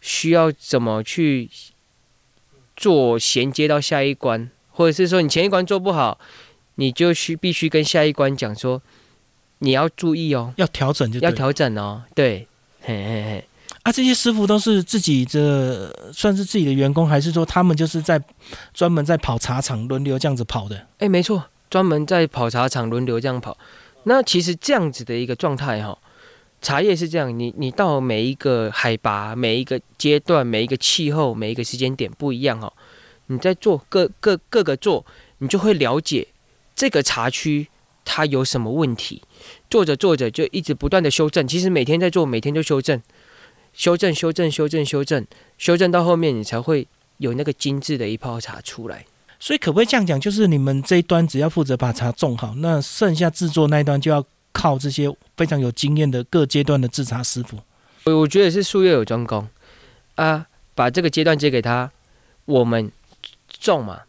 [0.01, 1.51] 需要怎么去
[2.77, 6.19] 做衔接到下一关，或者是说你前一关做不好，
[6.75, 8.81] 你就需必须跟下一关讲说
[9.61, 12.47] 你要注意哦，要调整就要调整哦，对，
[12.83, 13.49] 嘿嘿嘿。
[13.83, 18.21] 啊，这些师傅都是自己的，算是自己的员工，还是说他们就是在
[18.75, 20.89] 专门在跑茶厂轮流这样子跑的？
[20.99, 23.57] 哎，没错，专门在跑茶厂轮流这样跑。
[24.05, 25.99] 那其实这样子的一个状态哈，
[26.63, 32.73] 茶叶是这样，你你到每一个海拔、每一个阶段、每一个气候、每一个时间点不一样哈，
[33.27, 35.05] 你在做各各各个做，
[35.39, 36.29] 你就会了解
[36.75, 37.67] 这个茶区
[38.05, 39.23] 它有什么问题。
[39.69, 43.03] 做着做着就一直不断的修正，其实每天在做，每天都修正，
[43.73, 45.27] 修正修正修正修正，
[45.59, 46.87] 修正到后面你才会
[47.19, 49.05] 有那个精致的一泡茶出来。
[49.39, 50.19] 所以可不可以这样讲？
[50.19, 57.59] 就是你们这一端只要负责把茶种好，那剩下制作那一端就要靠这些非常有经验的各阶段的制茶师傅。
[58.05, 59.47] 我我觉得是术业有专攻
[60.15, 61.91] 啊，把这个阶段接给他，
[62.47, 62.91] 我们
[63.49, 64.01] 种嘛，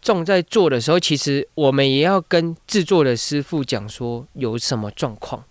[0.00, 5.42] 种在做的时候，其实我们也要跟制作的师傅讲说有什么状况，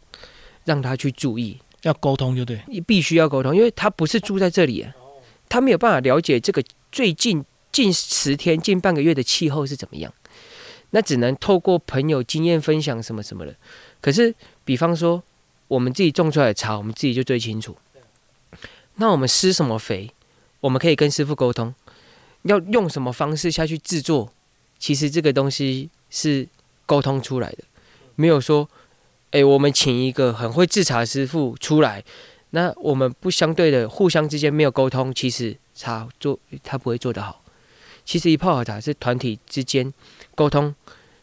[0.64, 2.62] 让他去注意，要沟通就对。
[2.68, 4.88] 你必须要沟通，因为他不是住在这里，
[5.50, 7.44] 他没有办法了解这个最近。
[7.78, 10.12] 近十天、近半个月的气候是怎么样？
[10.90, 13.56] 那只能透过朋友经验分享什么什么的。
[14.02, 14.34] 可是，
[14.66, 15.22] 比方说
[15.68, 17.78] 我们自己种出来的茶，我们自己就最清楚。
[18.96, 20.12] 那我们施什么肥，
[20.60, 21.72] 我们可以跟师傅沟通，
[22.42, 24.34] 要用什么方式下去制作。
[24.80, 26.48] 其实这个东西是
[26.88, 27.60] 沟通出来的，
[28.16, 28.68] 没有说，
[29.30, 32.04] 哎，我们请一个很会制茶师傅出来，
[32.50, 37.44] 那我们不相对的互相之间没有沟通，其实茶做他不会做得好。
[38.08, 39.94] 其实一泡好茶是团体之间
[40.34, 40.74] 沟通，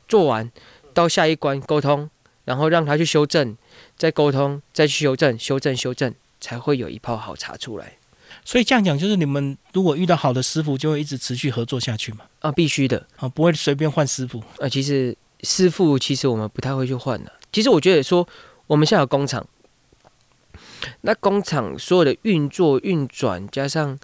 [0.07, 0.53] 做完
[0.93, 2.11] 到下一关沟通，
[2.45, 3.57] 然后让他去修正，
[3.97, 7.97] 再沟通，再去修正，修正修正，才会有一泡好茶出来。
[8.45, 12.27] 所以这样讲，就是你们如果遇到好的师傅，就会一直持续合作下去嘛？
[12.41, 14.43] 啊，必须的啊，不会随便换师傅。
[14.59, 17.33] 啊，其实师傅其实我们不太会去换的。
[17.51, 18.29] 其实我觉得说，
[18.67, 19.47] 我们现在有工厂，
[21.01, 23.99] 那工厂所有的运作运转加上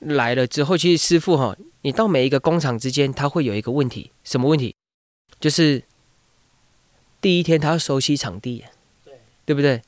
[0.00, 1.56] 来了之后，其实师傅哈。
[1.82, 4.74] 你到每一个工厂之间，他会有一个问题，什么问题？
[5.38, 5.84] 就是
[7.20, 8.64] 第一天他要熟悉场地，
[9.04, 9.14] 对
[9.46, 9.80] 对不对？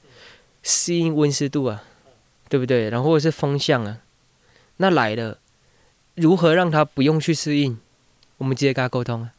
[0.62, 1.82] 适应温湿度啊，
[2.48, 2.88] 对不对？
[2.90, 3.98] 然后是风向啊，
[4.76, 5.38] 那来了，
[6.14, 7.78] 如何让他不用去适应？
[8.38, 9.32] 我们直接跟他沟通啊。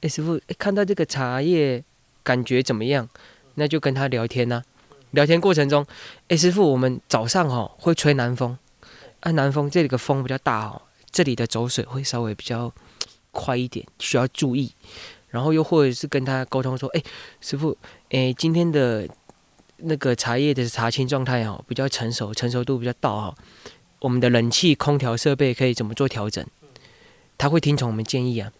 [0.00, 1.82] 哎，师傅，看到这个茶叶
[2.22, 3.08] 感觉怎么样？
[3.56, 4.62] 那就跟他聊天呐。
[5.10, 5.84] 聊天过程中，
[6.28, 8.56] 哎，师傅，我们早上哈会吹南风，
[9.20, 10.82] 啊，南风这里的风比较大哦。
[11.10, 12.72] 这里的走水会稍微比较
[13.32, 14.72] 快一点，需要注意。
[15.28, 17.02] 然后又或者是跟他沟通说：“哎，
[17.40, 17.76] 师傅，
[18.10, 19.08] 哎，今天的
[19.78, 23.34] 那个茶叶的茶青状态哦，比较成熟，成熟度比较到哦。
[24.00, 26.44] 我们的冷气、空调设备可以怎么做调整？”
[27.36, 28.52] 他会听从我们建议啊。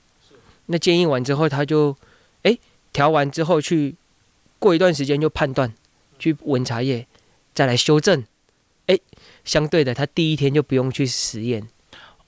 [0.66, 1.96] 那建议完之后，他就
[2.42, 2.58] 哎
[2.92, 3.94] 调完之后去
[4.58, 5.72] 过一段时间就判断，
[6.18, 7.06] 去闻茶叶，
[7.54, 8.24] 再来修正。
[8.86, 8.98] 哎，
[9.44, 11.68] 相对的，他第一天就不用去实验。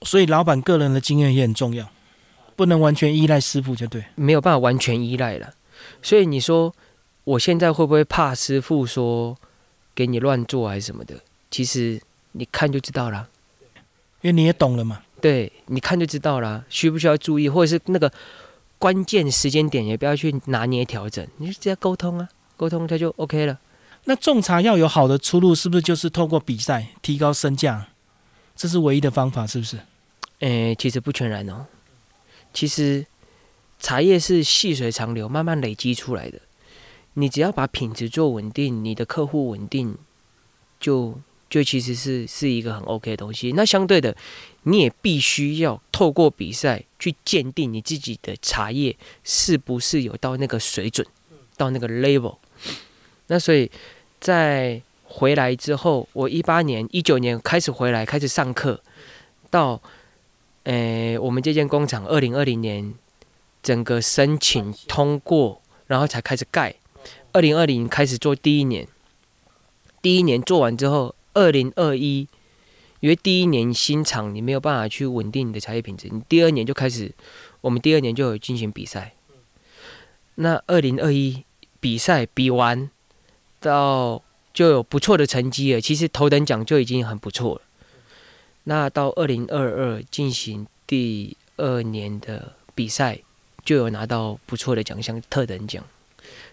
[0.01, 1.89] 所以老板个人的经验也很重要，
[2.55, 5.53] 不能完全依赖师傅就对，没有办法完全依赖了。
[6.01, 6.73] 所以你说
[7.23, 9.37] 我现在会不会怕师傅说
[9.95, 11.15] 给你乱做还是什么的？
[11.49, 12.01] 其实
[12.33, 13.29] 你看就知道了，
[14.21, 15.01] 因为你也懂了嘛。
[15.21, 18.11] 对，你看就知道了，需不需要注意，或者是那个
[18.77, 23.57] 关键时间点也不要去拿捏调整，你就直接沟通啊，沟通他就 OK 了。
[24.05, 27.87] 那种茶要有好的出路，是不是就是透过比赛提高身价？
[28.55, 29.79] 这是唯一的方法，是不是？
[30.39, 31.65] 诶，其实不全然哦。
[32.53, 33.05] 其实
[33.79, 36.39] 茶叶是细水长流，慢慢累积出来的。
[37.13, 39.97] 你只要把品质做稳定，你的客户稳定，
[40.79, 43.53] 就就其实是是一个很 OK 的东西。
[43.53, 44.15] 那相对的，
[44.63, 51.07] 你也必须要透过比赛去鉴定你自己的茶叶是不是有到那个水准，
[51.55, 52.37] 到那个 level。
[53.27, 53.69] 那所以
[54.19, 58.81] 在回来之后，我一八年、一九年开始回来，开始上课，
[59.49, 59.81] 到。
[60.65, 62.93] 诶，我们这间工厂二零二零年
[63.61, 66.75] 整个申请通过，然后才开始盖。
[67.33, 68.87] 二零二零开始做第一年，
[70.01, 72.29] 第一年做完之后，二零二一，
[73.01, 77.13] 因为第一年新厂你没有办法去稳定你的茶叶品质，你第二年就开始，
[77.59, 79.15] 我们第二年就有进行比赛。
[80.35, 81.43] 那二零二一
[81.81, 82.89] 比赛比完，
[83.63, 84.21] 到
[84.53, 87.61] 就有不错的成绩了，其实头等奖就已经很不错了。
[88.65, 93.19] 那到二零二二进行第二年的比赛，
[93.65, 95.83] 就有拿到不错的奖项，特等奖。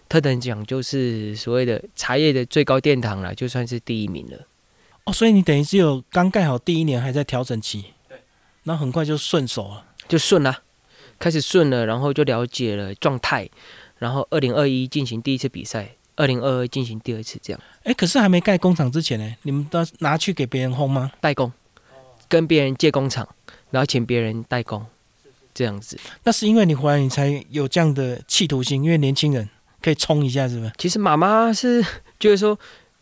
[0.09, 4.37] 特等奖就是所谓的茶叶的最高殿堂了，就算是第一名了。
[5.05, 8.19] 哦，所以你等于是有刚盖好第一年还在调整期，对，
[8.63, 10.63] 然后很快就顺手了，就顺了，
[11.17, 13.49] 开始顺了，然后就了解了状态，
[13.99, 17.59] 然后二零二一进行第一次比赛，二零二二进行第二次，这样。
[17.83, 21.11] 哎，可是还没盖工厂之前呢，你们都拿去给别人烘吗？
[21.19, 21.51] 代工。
[22.29, 23.27] 跟别人借工厂，
[23.71, 24.85] 然后请别人代工，
[25.53, 25.99] 这样子。
[26.23, 28.83] 那是因为你回来，你才有这样的企图心。
[28.83, 29.49] 因为年轻人
[29.81, 30.71] 可以冲一下，是不是？
[30.77, 31.83] 其实妈妈是
[32.17, 32.57] 就是说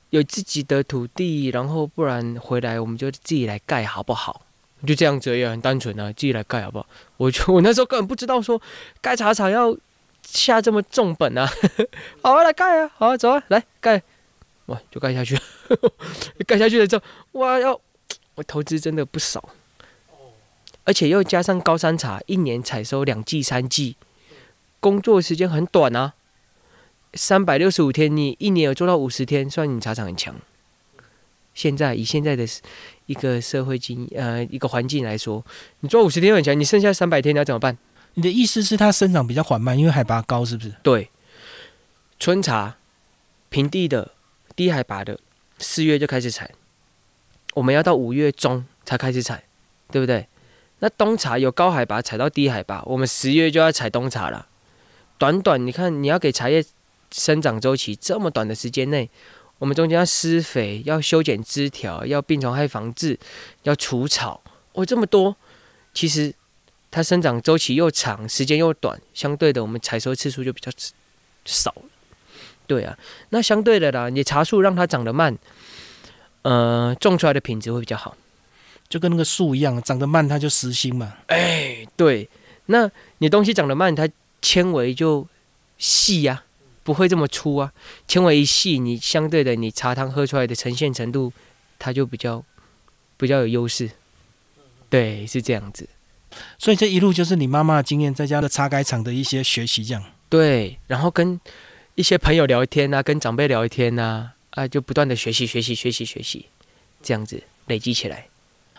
[0.09, 4.45] 有自己的土地，然后不然回来我们就自己来盖，好不好？
[4.87, 6.87] 就这样子也很单纯啊，自己来盖好不好？
[7.17, 8.59] 我就我那时候根本不知道说
[9.01, 9.77] 盖茶厂要
[10.23, 11.49] 下这么重本啊，
[12.21, 14.01] 好啊，来盖啊，好啊，走啊，来盖，
[14.67, 15.37] 哇，就盖下去，
[16.45, 17.03] 盖下去了之后，
[17.33, 17.79] 哇，要
[18.35, 19.49] 我投资真的不少，
[20.83, 23.95] 而且又加上高山茶，一年采收两季三季，
[24.79, 26.13] 工作时间很短啊，
[27.15, 30.35] 三百六十五天，你一年有做到五十天，算你茶厂很强。
[31.55, 32.45] 现在以现在的
[33.07, 35.43] 一个社会经呃一个环境来说，
[35.79, 37.77] 你做五十天很强，你剩下三百天你要怎么办？
[38.15, 40.73] 你的意思是它生长比较缓慢，因为海拔高，是不是？
[40.83, 41.09] 对，
[42.19, 42.77] 春茶
[43.49, 44.11] 平地的
[44.55, 45.19] 低海拔的
[45.57, 46.51] 四月就开始采，
[47.53, 49.43] 我们要到五月中才开始采，
[49.91, 50.27] 对不对？
[50.79, 54.47] 那冬茶有高海拔采到低海拔，我们十月就要采冬茶了。
[55.17, 56.63] 短短你看，你要给茶叶
[57.11, 59.09] 生长周期这么短的时间内。
[59.57, 63.19] 我们中间要施肥，要修剪枝条，要病虫害防治，
[63.63, 64.41] 要除草，
[64.71, 65.35] 哦，这么多，
[65.93, 66.33] 其实
[66.91, 70.71] 它生长周期又长，时间又短，相对的，我们采收次数就比较
[71.45, 71.73] 少。
[72.65, 72.97] 对啊，
[73.29, 75.37] 那相对的啦，你茶树让它长得慢，
[76.43, 78.15] 呃，种出来的品质会比较好，
[78.87, 81.17] 就跟那个树一样，长得慢它就实心嘛。
[81.27, 82.29] 哎，对，
[82.67, 84.07] 那你东西长得慢，它
[84.41, 85.27] 纤维就
[85.77, 86.43] 细呀。
[86.81, 87.71] 不会这么粗啊，
[88.07, 91.31] 纤维一细，你相对的你茶汤喝出来的呈现程度，
[91.77, 92.43] 它就比较
[93.15, 93.91] 比较有优势。
[94.89, 95.87] 对，是这样子。
[96.57, 100.03] 所以这一路就是你妈妈的经验，在家的茶改厂的一些学习，这样。
[100.29, 101.39] 对，然后跟
[101.95, 106.45] 一些朋友聊天啊，跟长辈聊天啊，啊，就不断的学习学习学习学习，
[107.01, 108.27] 这样子累积起来。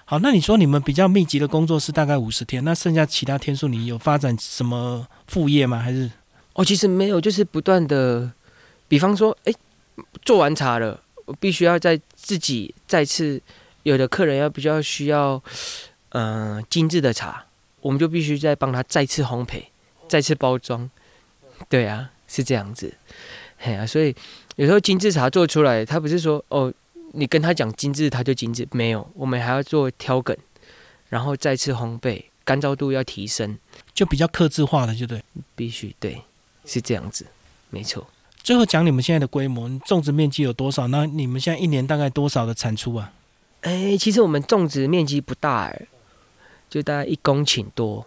[0.04, 5.78] 好，那你说你们比较密集的工作是大概五十天，那剩下其他天数你有发展什么副业吗？
[5.78, 6.10] 还是？
[6.54, 8.30] 哦其实没有，就是不断的，
[8.88, 9.52] 比方说，哎，
[10.24, 13.40] 做完茶了，我必须要在自己再次
[13.84, 15.40] 有的客人要比较需要，
[16.10, 17.46] 嗯，精致的茶，
[17.80, 19.64] 我们就必须再帮他再次烘焙，
[20.08, 20.88] 再次包装，
[21.68, 22.94] 对啊，是这样子，
[23.58, 24.14] 嘿啊，所以
[24.56, 26.72] 有时候精致茶做出来，他不是说哦，
[27.12, 30.36] 你跟他讲精致，他就精致，没有，我们还要做挑梗，
[31.08, 33.58] 然后再次烘焙，干燥度要提升，
[33.94, 35.22] 就比较克制化的，就对，
[35.54, 36.22] 必须对。
[36.66, 37.26] 是这样子，
[37.70, 38.06] 没错。
[38.44, 40.86] 最后讲你们现在的规模，种植面积有多少？
[40.88, 43.12] 那你们现在一年大概多少的产出啊？
[43.62, 45.86] 哎，其实我们种植面积不大，哎，
[46.70, 48.06] 就大概一公顷多。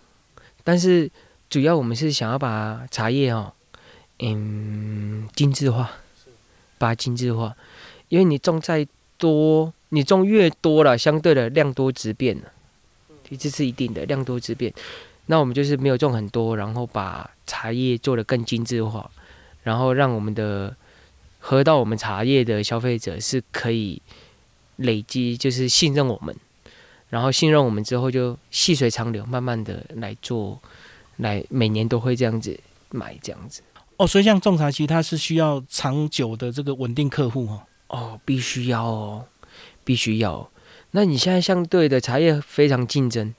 [0.64, 1.12] 但是
[1.50, 3.54] 主要我们是想要把茶叶哦，
[4.20, 5.92] 嗯，精致化，
[6.80, 7.56] 把它精致化。
[8.10, 12.44] 因为你种再多，你种越多了，相对的量多质变了，
[13.38, 14.74] 这是一定的，量多质变。
[15.26, 19.10] 那我们就是没有种很多，然后把茶叶做得更精致化，
[19.64, 20.76] 然后让我们的
[21.40, 24.02] 喝到我们茶叶的消费者是可以
[24.76, 26.36] 累积，就是信任我们，
[27.14, 30.60] 然后信任我们之后就细水长流，慢慢的来做，
[31.18, 33.62] 来每年都会这样子买这样子。
[33.98, 37.62] 哦，所以像种茶其实它是需要长久的这个稳定客户哦。
[37.90, 39.26] 哦，必须要哦，
[39.84, 40.50] 必须要。
[40.90, 43.32] 那你现在相对的茶叶非常竞争。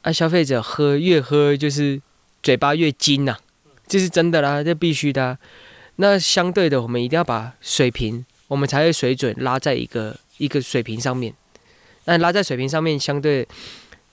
[0.00, 2.00] 啊，消费者喝越喝就是
[2.42, 3.36] 嘴巴越精呐，
[3.86, 5.38] 这是真的啦，这必须的。
[5.96, 11.34] 那相对的，我们一定要把水平，我们茶叶水准拉在一个一个水平上面。
[12.04, 13.46] 那拉在水平上面，相对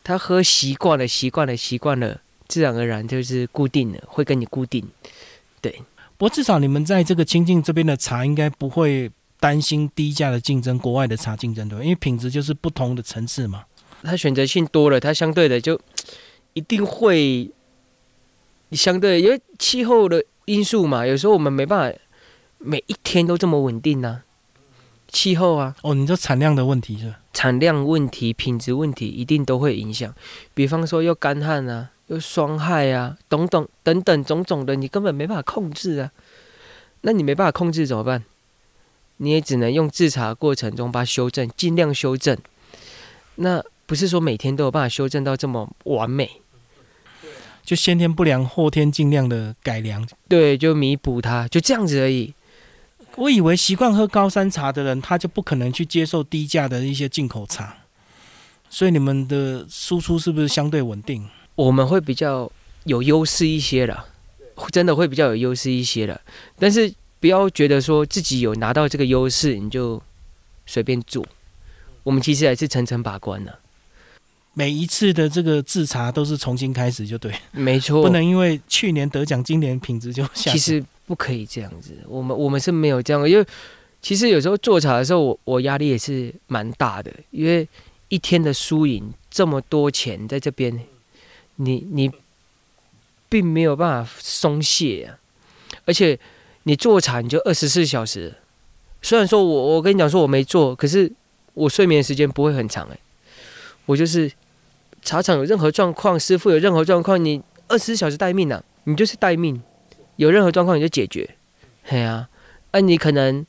[0.04, 4.88] 他喝习惯了，习惯了，习惯了，自然而然就是固定了，会跟你固定。
[5.60, 5.72] 对，
[6.18, 13.66] 不过至少你们在这个清境这边的茶，应该不会担心低价的竞争，国外的茶竞争对，因为品质就是不同的层次嘛。
[14.04, 15.80] 它选择性多了，它相对的就
[16.54, 17.52] 一定会
[18.72, 22.00] 相对，因为气候的因素嘛，有时候我们没办法
[22.60, 24.22] 每一天都这么稳定呐。
[25.12, 27.14] 气候啊，哦，你说产量的问题是？
[27.34, 30.14] 产量问题、品质问题一定都会影响。
[30.54, 36.12] 比方说又干旱啊，又霜害啊，等等等等种种的，你根本没办法控制啊。
[37.02, 38.24] 那你没办法控制怎么办？
[39.18, 42.38] 你也只能用制茶过程中把它修正，尽量修正。
[43.36, 46.42] 那不是说每天都有办法修正到这么完美，
[47.64, 52.34] 就先天不良，后天尽量的改良，对，就弥补它，就这样子而已。
[53.20, 57.76] 我以为习惯喝高山茶的人，他就不可能去接受低价的一些进口茶，
[58.70, 61.28] 所以你们的输出是不是相对稳定？
[61.56, 62.50] 我们会比较
[62.86, 64.06] 有优势一些了，
[64.72, 66.22] 真的会比较有优势一些了。
[66.58, 70.02] 但是不要觉得说自己有拿到这个优势，你就
[70.66, 71.26] 随便做。
[72.04, 73.52] 我们其实还是层层把关呢。
[74.60, 80.52] 每一次的这个制茶都是重新开始，就对，没错，不能因为去年得奖，今年品质就下。
[80.52, 83.46] 其实不可以这样子，我们我们是没有这样，因为
[84.02, 87.66] 其实有时候做茶的时候，我我压力也是蛮大的，因为
[88.10, 90.78] 一天的输赢这么多钱在这边，
[91.56, 92.12] 你你
[93.30, 95.08] 并没有办法松懈啊，
[95.86, 96.20] 而且
[96.64, 98.36] 你做茶你就二十四小时。
[99.02, 101.10] 虽然说我我跟你讲说我没做，可是
[101.54, 103.00] 我睡眠时间不会很长哎，
[103.86, 104.30] 我就是
[105.02, 109.62] 茶厂有任何状况，师傅有任何状况，你二十四小时待命啊，你就是待命，
[110.18, 111.36] 有任何状况你就解决，
[111.84, 112.30] 嘿啊，
[112.72, 113.46] 啊你可能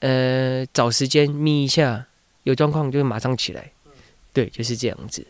[0.00, 2.06] 呃找时间眯一下，
[2.44, 3.72] 有状况就马上起来，
[4.32, 5.26] 对，就是这样子。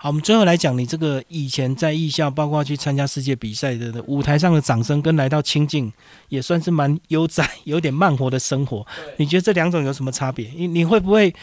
[0.00, 5.92] 好，我们最后来讲你这个以前在艺校，包括去参加世界比赛的舞台上的掌声，跟来到清境
[6.28, 8.86] 也算是蛮悠哉、有点慢活的生活。
[9.16, 10.48] 你觉得这两种有什么差别？
[10.54, 11.34] 你你会不会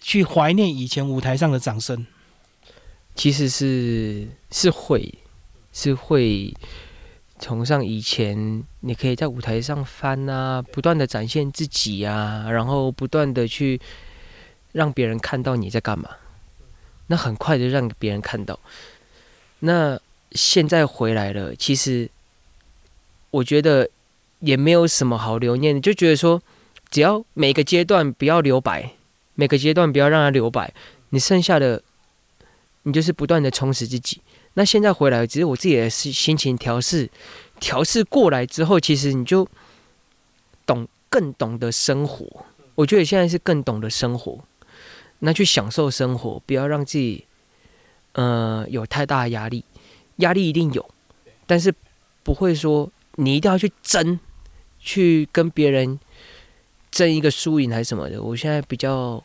[0.00, 2.06] 去怀念以前舞台上的掌声？
[3.14, 5.14] 其实是是会
[5.72, 6.52] 是会
[7.38, 13.80] 崇尚以前，你可以在舞台上翻啊，不断的展现自己啊，然后不断的去
[14.72, 16.10] 让别人看到你在干嘛。
[17.08, 18.58] 那很快就让别人看到。
[19.60, 20.00] 那
[20.32, 22.10] 现在回来了，其实
[23.30, 23.90] 我觉得
[24.40, 26.42] 也没有什么好留念的，就觉得说，
[26.90, 28.94] 只要每个阶段不要留白，
[29.34, 30.72] 每个阶段不要让它留白，
[31.10, 31.82] 你剩下的
[32.84, 34.22] 你就是不断的充实自己。
[34.54, 37.10] 那现在回来，只是我自己的心心情调试，
[37.60, 39.46] 调试过来之后，其实你就
[40.64, 42.46] 懂更懂得生活。
[42.76, 44.38] 我觉得现在是更懂得生活。
[45.20, 47.24] 那去享受生活，不要让自己，
[48.12, 49.64] 呃，有太大的压力。
[50.16, 50.88] 压力一定有，
[51.46, 51.74] 但是
[52.22, 54.20] 不会说你一定要去争，
[54.78, 55.98] 去跟别人
[56.90, 58.22] 争一个输赢还是什么的。
[58.22, 59.22] 我现在比较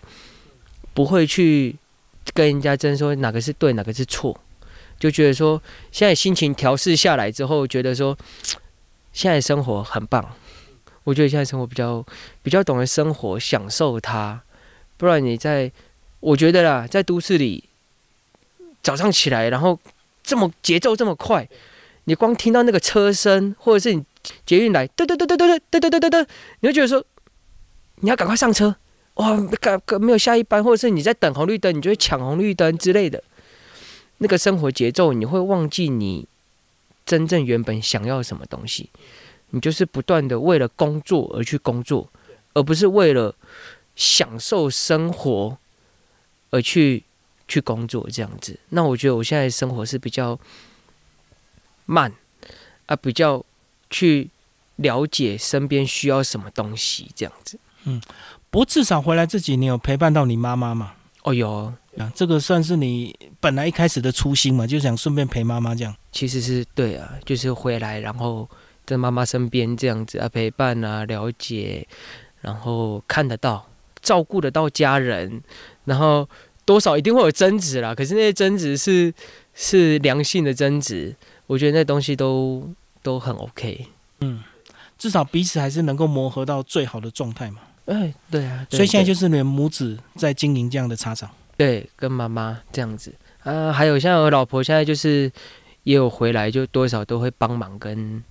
[0.94, 1.76] 不会去
[2.34, 4.40] 跟人家争，说哪个是对，哪个是错。
[5.00, 5.62] 就觉得说，
[5.92, 8.18] 现在心情调试下来之后，觉得说，
[9.14, 10.34] 现在生活很棒。
[11.06, 12.06] 我觉得现在生活比较
[12.44, 14.42] 比较懂得生活，享受它。
[14.98, 15.72] 不然你在，
[16.20, 17.64] 我觉得啦，在都市里，
[18.84, 19.80] 早上起来，然后
[20.22, 21.48] 这么节奏这么快，
[22.04, 24.04] 你光听到那个车声，或者是你
[24.46, 26.28] 捷运来，噔噔噔噔噔噔噔噔噔噔，
[26.60, 27.04] 你会觉得说，
[28.02, 28.76] 你要赶快上车，
[29.20, 33.24] 哇，赶赶没有下一班，或者是你在等红绿灯，你就会抢红绿灯之类的，
[34.18, 36.28] 那个生活节奏，你会忘记你
[37.06, 38.90] 真正原本想要什么东西，
[39.52, 42.10] 你就是不断的为了工作而去工作，
[42.54, 43.36] 而不是为了。
[43.96, 45.58] 享受生活
[46.52, 47.04] 而去
[47.50, 50.40] 去工作这样子，那我觉得我现在生活是比较
[51.86, 52.10] 慢
[52.86, 53.44] 啊，比较
[53.90, 54.30] 去
[54.78, 57.60] 了解身边需要什么东西这样子。
[57.84, 58.02] 嗯，
[58.50, 60.94] 不过至少回来这几年有陪伴到你妈妈嘛？
[61.24, 65.96] 哦，有啊，这个算是你本来一开始的初心嘛，就想顺便陪妈妈这样。
[66.12, 68.50] 其实是对啊，就是回来然后
[68.86, 71.88] 在妈妈身边这样子啊，陪伴啊，了解，
[72.42, 73.66] 然后看得到。
[74.02, 75.42] 照顾得到家人，
[75.84, 76.26] 然后
[76.64, 77.94] 多少一定会有争执啦。
[77.94, 79.14] 可是那些争执是
[79.54, 81.14] 是良性的争执，
[81.48, 82.66] 我觉得那东西都
[83.04, 83.88] 都很 OK。
[84.22, 84.42] 嗯，
[84.98, 87.60] 至少彼此还是能够磨合到最好的状态嘛。
[87.90, 88.66] 哎，对啊。
[88.70, 91.30] 所以现在就是你们母子在经营这样的茶厂。
[91.58, 93.14] 对，跟妈妈这样子
[93.44, 95.32] 啊，还有像我老婆现在就是
[95.84, 98.24] 也有回来，就多少都会帮忙跟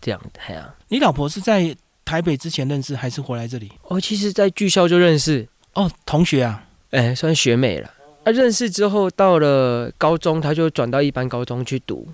[0.00, 0.74] 这样的呀。
[0.88, 1.74] 你老婆是在？
[2.06, 3.68] 台北之前认识还是回来这里？
[3.82, 7.90] 哦，其实，在剧校就认识哦，同学啊，哎，算学妹了。
[8.22, 12.06] 啊，认识之后到了高中，她就转到一般高中去读，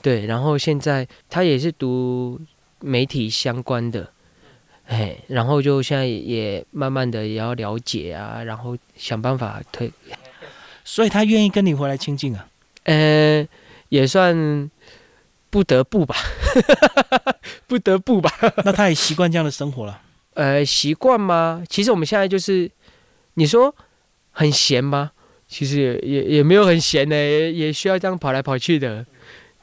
[0.00, 2.40] 对，然后现在她也是读
[2.80, 4.10] 媒体相关的，
[4.86, 9.90] 哎，然后就现在也慢慢的也要了解啊，然后想办法推，
[10.84, 12.48] 所以他愿意跟你回来亲近啊，
[12.84, 13.46] 呃，
[13.88, 14.70] 也算。
[15.48, 16.14] 不得不吧，
[17.66, 18.30] 不得不吧。
[18.66, 20.02] 那他也习惯这样的生活了。
[20.34, 21.62] 呃，习惯吗？
[21.66, 22.70] 其实我们现在就是，
[23.34, 23.74] 你说
[24.32, 25.12] 很闲吗？
[25.48, 29.06] 其实也也也没有很闲的，也也需要这样跑来跑去的。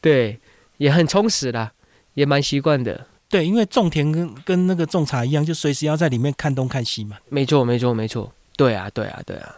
[0.02, 0.40] 对，
[0.78, 1.74] 也很充实啦，
[2.16, 3.06] 也蛮习惯的。
[3.34, 7.18] 对，因为种田跟跟那个种茶一样，就随时要在里面看东看西嘛。
[7.30, 8.32] 没错，没错，没错。
[8.56, 9.56] 对啊，对啊，对啊。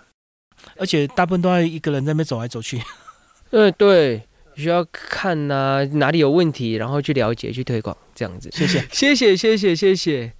[0.77, 2.81] 而且大部分都要一个人在那边走来走去。
[3.51, 4.21] 对， 对。
[4.55, 8.49] 需要看呐，哪里有问题，然后去了解、去推广，这样子。
[8.53, 10.31] 谢谢，谢谢，谢谢，谢谢。